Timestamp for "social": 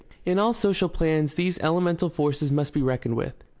0.51-0.89